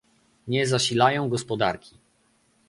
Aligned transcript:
nie 0.47 0.65
zasilają 0.67 1.29
gospodarki 1.29 1.97